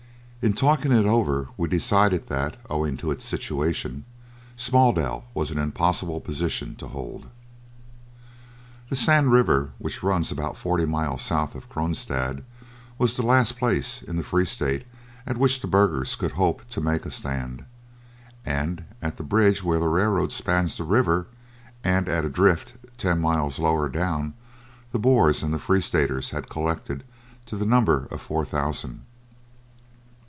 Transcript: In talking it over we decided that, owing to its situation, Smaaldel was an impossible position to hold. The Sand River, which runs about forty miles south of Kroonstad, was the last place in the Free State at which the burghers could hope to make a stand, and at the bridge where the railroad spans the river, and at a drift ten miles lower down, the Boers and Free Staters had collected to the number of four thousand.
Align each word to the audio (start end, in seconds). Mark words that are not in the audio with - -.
In 0.43 0.53
talking 0.53 0.91
it 0.91 1.05
over 1.05 1.49
we 1.55 1.67
decided 1.69 2.25
that, 2.27 2.55
owing 2.67 2.97
to 2.97 3.11
its 3.11 3.23
situation, 3.23 4.05
Smaaldel 4.57 5.25
was 5.35 5.51
an 5.51 5.59
impossible 5.59 6.19
position 6.19 6.73
to 6.77 6.87
hold. 6.87 7.29
The 8.89 8.95
Sand 8.95 9.31
River, 9.31 9.69
which 9.77 10.01
runs 10.01 10.31
about 10.31 10.57
forty 10.57 10.87
miles 10.87 11.21
south 11.21 11.53
of 11.53 11.69
Kroonstad, 11.69 12.43
was 12.97 13.15
the 13.15 13.21
last 13.21 13.55
place 13.55 14.01
in 14.01 14.15
the 14.15 14.23
Free 14.23 14.45
State 14.45 14.87
at 15.27 15.37
which 15.37 15.61
the 15.61 15.67
burghers 15.67 16.15
could 16.15 16.31
hope 16.31 16.67
to 16.69 16.81
make 16.81 17.05
a 17.05 17.11
stand, 17.11 17.65
and 18.43 18.83
at 18.99 19.17
the 19.17 19.23
bridge 19.23 19.63
where 19.63 19.77
the 19.79 19.89
railroad 19.89 20.31
spans 20.31 20.75
the 20.75 20.83
river, 20.83 21.27
and 21.83 22.09
at 22.09 22.25
a 22.25 22.29
drift 22.29 22.73
ten 22.97 23.19
miles 23.21 23.59
lower 23.59 23.87
down, 23.89 24.33
the 24.91 24.97
Boers 24.97 25.43
and 25.43 25.61
Free 25.61 25.81
Staters 25.81 26.31
had 26.31 26.49
collected 26.49 27.03
to 27.45 27.55
the 27.55 27.63
number 27.67 28.07
of 28.09 28.21
four 28.21 28.43
thousand. 28.43 29.03